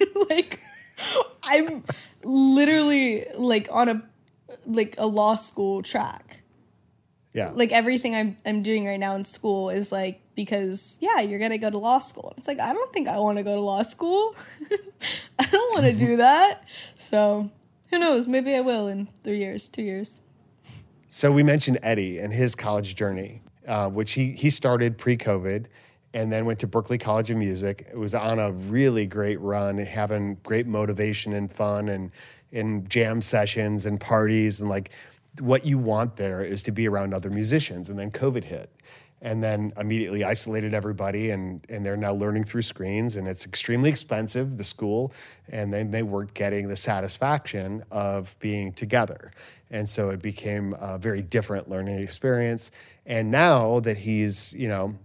[0.29, 0.59] like
[1.43, 1.83] I'm
[2.23, 4.01] literally like on a
[4.67, 6.41] like a law school track.
[7.33, 7.51] Yeah.
[7.53, 11.57] Like everything I'm I'm doing right now in school is like because yeah you're gonna
[11.57, 12.33] go to law school.
[12.37, 14.33] It's like I don't think I want to go to law school.
[15.39, 16.63] I don't want to do that.
[16.95, 17.49] So
[17.89, 18.27] who knows?
[18.27, 20.21] Maybe I will in three years, two years.
[21.09, 25.67] So we mentioned Eddie and his college journey, uh, which he he started pre-COVID,
[26.13, 27.87] and then went to Berklee College of Music.
[27.91, 32.11] It was on a really great run, having great motivation and fun, and
[32.57, 34.89] and jam sessions and parties, and like
[35.39, 37.89] what you want there is to be around other musicians.
[37.89, 38.69] And then COVID hit,
[39.21, 43.89] and then immediately isolated everybody, and and they're now learning through screens, and it's extremely
[43.89, 45.13] expensive, the school,
[45.49, 49.31] and then they weren't getting the satisfaction of being together.
[49.69, 52.71] And so it became a very different learning experience.
[53.05, 54.95] And now that he's, you know,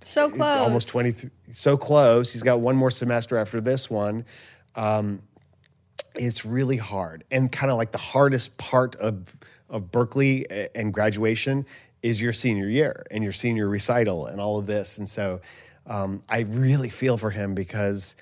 [0.00, 0.58] So close.
[0.60, 4.24] almost 20, so close, he's got one more semester after this one.
[4.74, 5.20] Um,
[6.14, 7.24] it's really hard.
[7.30, 9.36] And kind of like the hardest part of,
[9.68, 11.66] of Berklee and graduation
[12.02, 14.98] is your senior year and your senior recital and all of this.
[14.98, 15.40] And so
[15.86, 18.14] um, I really feel for him because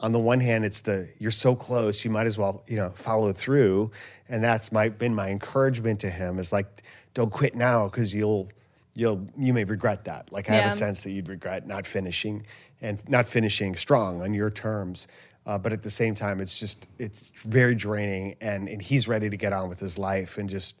[0.00, 2.90] on the one hand, it's the you're so close, you might as well you know
[2.90, 3.90] follow through,
[4.28, 6.82] and that's my been my encouragement to him is like
[7.14, 8.48] don't quit now because you'll
[8.94, 10.32] you'll you may regret that.
[10.32, 12.46] Like I have a sense that you'd regret not finishing
[12.80, 15.08] and not finishing strong on your terms.
[15.48, 19.30] Uh, but at the same time, it's just it's very draining, and and he's ready
[19.30, 20.78] to get on with his life and just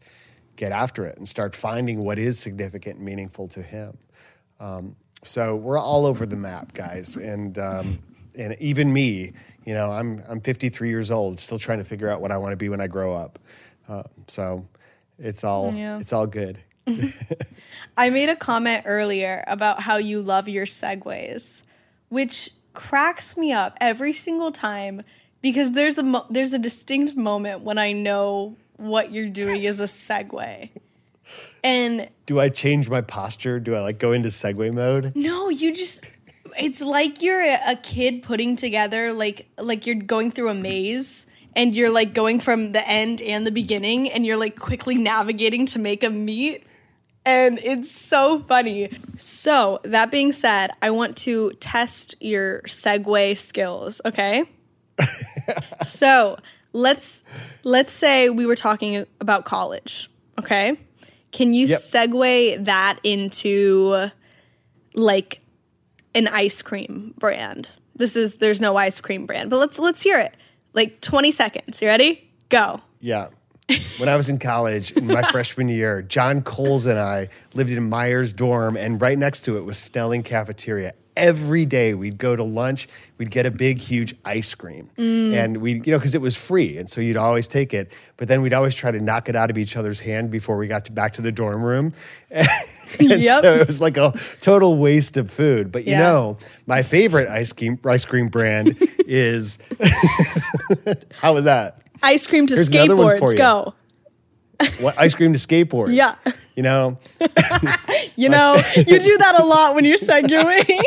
[0.56, 3.96] get after it and start finding what is significant and meaningful to him.
[4.60, 7.98] Um, so we're all over the map, guys, and um,
[8.36, 9.32] and even me,
[9.64, 12.52] you know, I'm I'm 53 years old, still trying to figure out what I want
[12.52, 13.38] to be when I grow up.
[13.88, 14.68] Uh, so
[15.18, 15.98] it's all Yeah.
[15.98, 16.58] it's all good.
[17.96, 21.62] I made a comment earlier about how you love your segues,
[22.10, 25.02] which cracks me up every single time
[25.42, 29.80] because there's a mo- there's a distinct moment when I know what you're doing is
[29.80, 30.70] a segue.
[31.64, 33.58] And Do I change my posture?
[33.58, 35.12] Do I like go into segue mode?
[35.16, 36.04] no, you just
[36.56, 41.74] it's like you're a, kid putting together like like you're going through a maze and
[41.74, 45.80] you're like going from the end and the beginning and you're like quickly navigating to
[45.80, 46.64] make a meet
[47.28, 48.88] and it's so funny.
[49.18, 54.44] So, that being said, I want to test your segue skills, okay?
[55.82, 56.38] so,
[56.72, 57.22] let's
[57.64, 60.78] let's say we were talking about college, okay?
[61.30, 61.78] Can you Yep.
[61.78, 64.08] segue that into
[64.94, 65.40] like
[66.14, 67.70] an ice cream brand?
[67.94, 70.34] This is there's no ice cream brand, but let's let's hear it.
[70.72, 71.82] Like 20 seconds.
[71.82, 72.30] You ready?
[72.48, 72.80] Go.
[73.00, 73.28] Yeah.
[73.98, 77.88] When I was in college in my freshman year, John Coles and I lived in
[77.88, 80.94] Myers dorm, and right next to it was Snelling Cafeteria.
[81.18, 82.88] Every day we'd go to lunch,
[83.18, 85.32] we'd get a big, huge ice cream, mm.
[85.34, 87.92] and we, you know, because it was free, and so you'd always take it.
[88.16, 90.68] But then we'd always try to knock it out of each other's hand before we
[90.68, 91.92] got to, back to the dorm room.
[92.30, 92.46] and
[93.00, 93.42] Yep.
[93.42, 95.70] so it was like a total waste of food.
[95.72, 95.98] But you Yeah.
[96.02, 99.58] know, my favorite ice cream ice cream brand is
[101.12, 101.82] how was that?
[102.02, 103.36] Ice cream to Here's another one for skateboards.
[103.36, 103.74] Go.
[104.80, 105.94] What ice cream to skateboards?
[105.94, 106.16] Yeah.
[106.56, 106.98] You know,
[108.16, 110.80] You know, you do that a lot when you're segueing.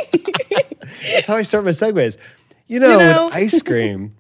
[1.14, 2.18] that's how I start my segues.
[2.68, 3.26] You know, know?
[3.28, 4.14] with ice cream,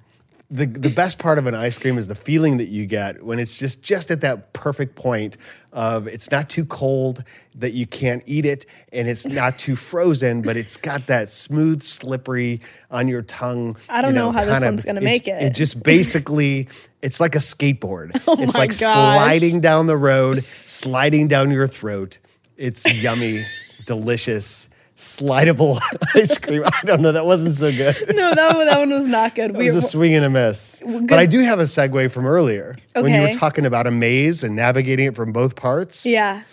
[0.52, 3.40] the the best part of an ice cream is the feeling that you get when
[3.40, 5.38] it's just just at that perfect point
[5.72, 7.24] of it's not too cold
[7.56, 11.82] that you can't eat it and it's not too frozen, but it's got that smooth,
[11.82, 12.60] slippery
[12.92, 13.78] on your tongue.
[13.90, 15.42] I don't you know how this of- one's gonna make it.
[15.42, 16.68] It just basically
[17.02, 18.12] it's like a skateboard.
[18.28, 18.80] Oh it's like gosh.
[18.94, 22.18] sliding down the road, sliding down your throat.
[22.58, 23.44] It's yummy,
[23.86, 24.68] delicious,
[25.02, 25.80] slidable
[26.16, 26.64] ice cream.
[26.64, 27.12] I don't know.
[27.12, 27.96] That wasn't so good.
[28.22, 29.52] No, that one, that one was not good.
[29.52, 30.80] It was a swing and a miss.
[30.86, 34.44] But I do have a segue from earlier when you were talking about a maze
[34.44, 36.06] and navigating it from both parts.
[36.06, 36.44] yeah.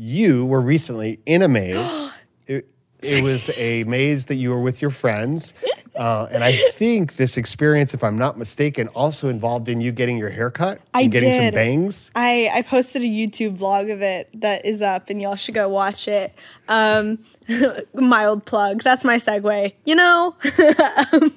[0.00, 2.10] You were recently in a maze.
[2.46, 2.68] it,
[3.00, 5.52] it was a maze that you were with your friends.
[5.98, 10.16] Uh, and I think this experience, if I'm not mistaken, also involved in you getting
[10.16, 12.12] your hair cut I and getting some bangs.
[12.14, 15.68] I, I posted a YouTube vlog of it that is up, and y'all should go
[15.68, 16.32] watch it.
[16.68, 17.18] Um,
[17.94, 18.82] mild plug.
[18.82, 19.72] That's my segue.
[19.84, 20.36] You know,
[21.12, 21.36] Um,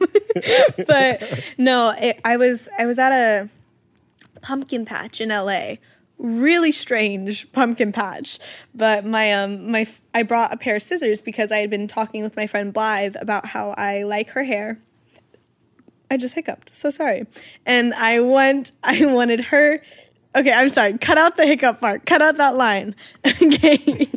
[0.88, 3.50] but no, it, I was I was at a
[4.42, 5.76] pumpkin patch in LA.
[6.18, 8.40] Really strange pumpkin patch,
[8.76, 12.24] but my um my I brought a pair of scissors because I had been talking
[12.24, 14.80] with my friend Blythe about how I like her hair
[16.12, 16.76] I just hiccuped.
[16.76, 17.26] So sorry.
[17.66, 19.82] And I want I wanted her
[20.36, 20.98] Okay, I'm sorry.
[20.98, 22.06] Cut out the hiccup part.
[22.06, 22.96] Cut out that line.
[23.26, 24.08] Okay.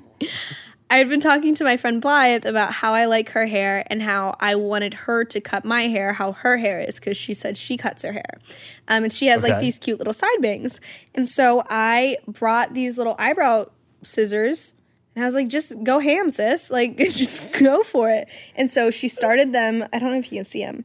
[0.90, 4.02] I had been talking to my friend Blythe about how I like her hair and
[4.02, 7.56] how I wanted her to cut my hair how her hair is because she said
[7.56, 8.38] she cuts her hair.
[8.86, 10.80] Um, and she has like these cute little side bangs.
[11.14, 13.66] And so I brought these little eyebrow
[14.02, 14.74] scissors
[15.14, 16.70] and I was like, just go ham, sis.
[16.70, 18.28] Like, just go for it.
[18.56, 19.84] And so she started them.
[19.92, 20.84] I don't know if you can see them.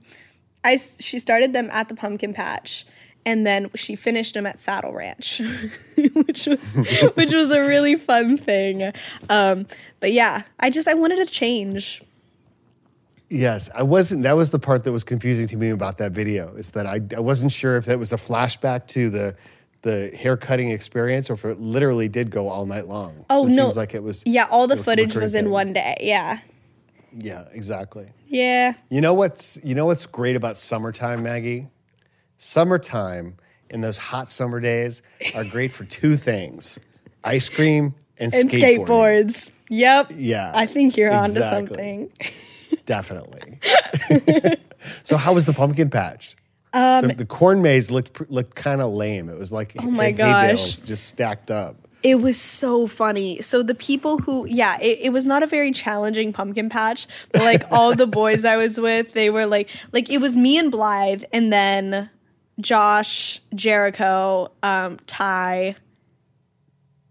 [0.64, 2.86] I she started them at the pumpkin patch,
[3.26, 5.40] and then she finished them at Saddle Ranch,
[6.14, 6.76] which was
[7.16, 8.92] which was a really fun thing.
[9.30, 9.68] Um,
[10.00, 12.02] but yeah, I just I wanted to change.
[13.32, 14.24] Yes, I wasn't.
[14.24, 16.56] That was the part that was confusing to me about that video.
[16.56, 19.36] Is that I, I wasn't sure if that was a flashback to the
[19.84, 23.24] the hair cutting experience or if it literally did go all night long.
[23.30, 23.66] Oh, it no.
[23.66, 24.24] seems like it was.
[24.26, 25.52] Yeah, all the footage was in thing.
[25.52, 25.96] one day.
[26.02, 26.40] Yeah,
[27.18, 28.08] Yeah, exactly.
[28.26, 28.74] yeah.
[28.90, 31.68] You know what's you know what's great about summertime, Maggie?
[32.40, 33.36] Summertime
[33.70, 35.02] and those hot summer days
[35.36, 36.80] are great for two things:
[37.24, 39.52] ice cream and, And skateboards.
[39.70, 40.14] Yep.
[40.16, 42.10] Yeah, I think you're onto something.
[42.86, 43.60] Definitely.
[45.04, 46.36] so, how was the pumpkin patch?
[46.72, 49.30] Um, the, the corn maze looked looked kind of lame.
[49.30, 50.80] It was like Oh my hay gosh.
[50.80, 51.76] just stacked up.
[52.04, 53.42] It was so funny.
[53.42, 57.42] So the people who, yeah, it, it was not a very challenging pumpkin patch, but
[57.42, 60.72] like all the boys I was with, they were like, like it was me and
[60.72, 62.10] Blythe, and then
[62.62, 65.76] Josh, Jericho, um, Ty,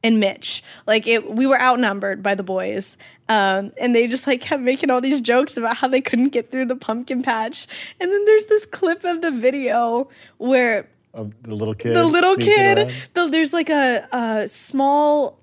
[0.05, 0.63] and Mitch.
[0.87, 2.97] Like it, we were outnumbered by the boys,
[3.29, 6.51] um, and they just like kept making all these jokes about how they couldn't get
[6.53, 7.67] through the pumpkin patch.
[8.01, 11.95] And then there's this clip of the video where Of the little kid.
[11.97, 15.39] the little kid the, there's like a, a small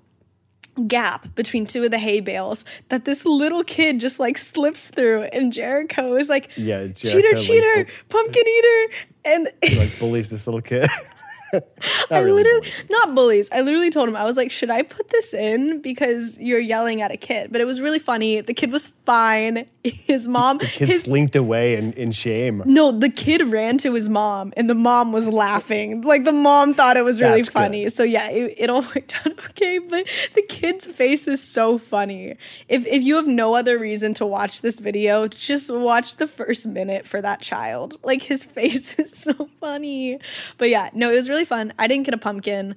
[0.86, 5.22] gap between two of the hay bales that this little kid just like slips through
[5.22, 8.94] and jericho is like Yeah, cheater Jericho, like, cheater bu- pumpkin eater
[9.26, 10.86] and he like bullies this little kid.
[12.10, 12.86] I really literally bullies.
[12.90, 13.48] not bullies.
[13.52, 17.00] I literally told him I was like, "Should I put this in because you're yelling
[17.02, 18.40] at a kid?" But it was really funny.
[18.40, 19.66] The kid was fine.
[19.84, 22.62] His mom, the Kid his slinked away in, in shame.
[22.66, 26.02] No, the kid ran to his mom, and the mom was laughing.
[26.02, 27.52] Like the mom thought it was really That's good.
[27.54, 27.88] funny.
[27.88, 29.78] So yeah, it, it all worked out okay.
[29.78, 32.36] But the kid's face is so funny.
[32.68, 36.66] If if you have no other reason to watch this video, just watch the first
[36.66, 37.98] minute for that child.
[38.02, 40.18] Like his face is so funny.
[40.58, 41.72] But yeah, no, it was really fun.
[41.78, 42.76] I didn't get a pumpkin.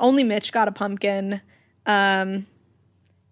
[0.00, 1.40] Only Mitch got a pumpkin.
[1.86, 2.46] Um,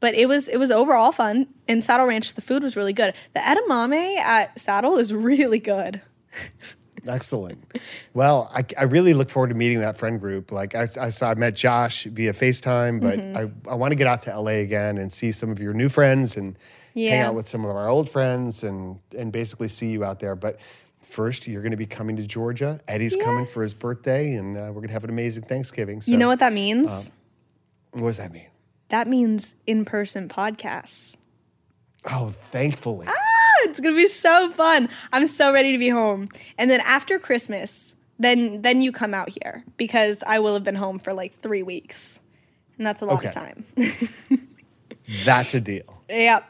[0.01, 1.47] but it was it was overall fun.
[1.69, 3.15] In Saddle Ranch, the food was really good.
[3.35, 6.01] The edamame at Saddle is really good.
[7.07, 7.65] Excellent.
[8.15, 10.51] Well, I, I really look forward to meeting that friend group.
[10.51, 13.69] Like I, I saw, I met Josh via FaceTime, but Mm-hmm.
[13.69, 15.89] I, I want to get out to LA again and see some of your new
[15.89, 16.59] friends and
[16.95, 20.35] hang out with some of our old friends and and basically see you out there.
[20.35, 20.59] But
[21.07, 22.81] first, you're going to be coming to Georgia.
[22.89, 26.03] Eddie's coming for his birthday, and uh, we're going to have an amazing Thanksgiving.
[26.03, 27.13] So, you know what that means?
[27.93, 28.49] What does that mean?
[28.89, 31.17] that means in person podcasts.
[32.09, 33.07] Oh, thankfully.
[33.09, 34.89] Ah, it's gonna be so fun.
[35.13, 36.29] I'm so ready to be home.
[36.57, 40.77] And then after Christmas, then then you come out here because I will have been
[40.77, 42.21] home for like three weeks,
[42.79, 43.29] and that's a lot Okay.
[43.29, 43.65] of time.
[45.25, 46.03] That's a deal.
[46.09, 46.45] yep.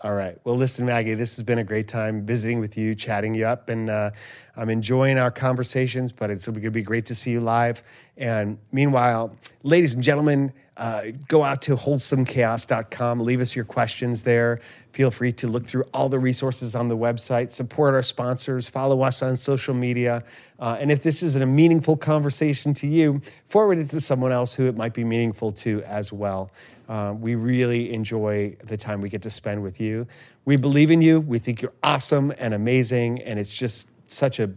[0.00, 0.38] All right.
[0.44, 3.68] Well, listen, Maggie, this has been a great time visiting with you, chatting you up,
[3.68, 4.12] and uh,
[4.56, 7.82] I'm enjoying our conversations, but it's going to be great to see you live.
[8.16, 9.34] And meanwhile,
[9.64, 13.18] ladies and gentlemen, uh, go out to wholesomechaos.com.
[13.18, 14.60] Leave us your questions there.
[14.92, 19.02] Feel free to look through all the resources on the website, support our sponsors, follow
[19.02, 20.22] us on social media.
[20.60, 24.54] Uh, and if this isn't a meaningful conversation to you, forward it to someone else
[24.54, 26.52] who it might be meaningful to as well.
[26.88, 30.06] Uh, we really enjoy the time we get to spend with you.
[30.44, 31.20] We believe in you.
[31.20, 33.20] We think you're awesome and amazing.
[33.22, 34.50] And it's just such a,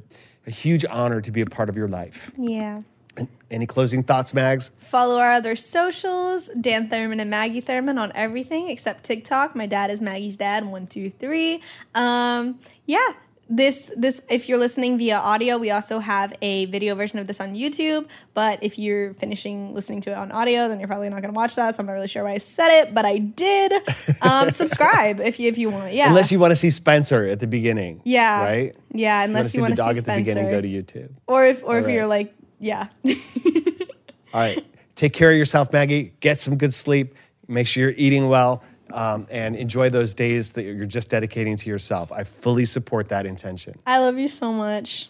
[0.47, 2.31] a huge honor to be a part of your life.
[2.37, 2.83] Yeah.
[3.49, 4.71] Any closing thoughts, Mags?
[4.77, 9.53] Follow our other socials, Dan Thurman and Maggie Thurman on everything except TikTok.
[9.53, 11.61] My dad is Maggie's dad, one, two, three.
[11.93, 13.09] Um, yeah.
[13.53, 17.41] This this if you're listening via audio, we also have a video version of this
[17.41, 18.07] on YouTube.
[18.33, 21.37] But if you're finishing listening to it on audio, then you're probably not going to
[21.37, 21.75] watch that.
[21.75, 23.73] So I'm not really sure why I said it, but I did.
[24.21, 25.93] Um, subscribe if you if you want.
[25.93, 26.07] Yeah.
[26.07, 28.01] Unless you want to see Spencer at the beginning.
[28.05, 28.45] yeah.
[28.45, 28.75] Right?
[28.93, 29.23] Yeah.
[29.23, 31.09] Unless you want to see see the dog at the beginning, go to YouTube.
[31.27, 31.93] or if or if right.
[31.93, 32.87] you're like yeah.
[34.33, 34.63] All right.
[34.95, 36.13] Take care of yourself, Maggie.
[36.19, 37.15] Get some good sleep.
[37.47, 38.63] Make sure you're eating well.
[38.93, 42.11] Um, and enjoy those days that you're just dedicating to yourself.
[42.11, 43.79] I fully support that intention.
[43.85, 45.09] I love you so much.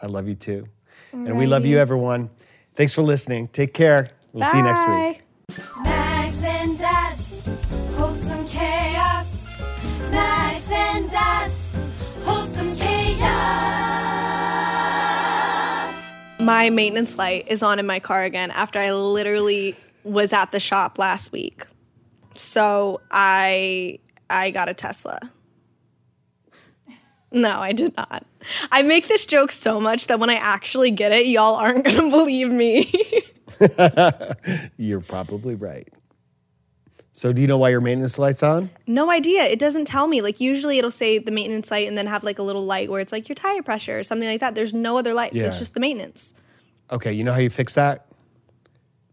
[0.00, 0.66] I love you too.
[1.12, 2.30] And we love you, everyone.
[2.74, 3.48] Thanks for listening.
[3.48, 4.10] Take care.
[4.32, 5.22] We'll see you next week.
[5.58, 5.82] Bye.
[5.82, 7.40] Mags and Dad's
[7.96, 9.46] wholesome chaos.
[10.10, 11.70] Mags and Dad's
[12.24, 13.30] wholesome chaos.
[16.40, 20.60] My maintenance light is on in my car again after I literally was at the
[20.60, 21.66] shop last week.
[22.42, 25.20] So I I got a Tesla.
[27.30, 28.26] No, I did not.
[28.70, 31.96] I make this joke so much that when I actually get it, y'all aren't going
[31.96, 32.92] to believe me.
[34.76, 35.88] You're probably right.
[37.14, 38.70] So, do you know why your maintenance light's on?
[38.86, 39.44] no idea.
[39.44, 40.20] It doesn't tell me.
[40.20, 43.00] Like usually it'll say the maintenance light and then have like a little light where
[43.00, 44.54] it's like your tire pressure or something like that.
[44.54, 45.36] There's no other lights.
[45.36, 45.46] Yeah.
[45.46, 46.34] It's just the maintenance.
[46.90, 48.06] Okay, you know how you fix that?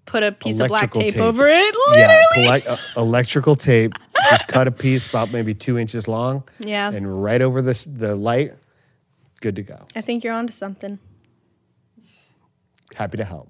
[0.10, 1.22] Put a piece of black Electrical tape, tape.
[1.22, 1.76] over it.
[1.94, 2.62] Yeah, Literally.
[2.62, 3.94] polite, uh, electrical tape.
[4.30, 6.44] Just cut a piece about maybe two inches long.
[6.60, 6.92] Yeah.
[6.92, 8.54] And right over this the light.
[9.40, 9.86] Good to go.
[9.96, 11.00] I think you're onto something.
[12.96, 13.50] Happy to help.